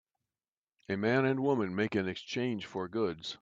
[0.89, 3.37] A man and woman make an exchange for goods.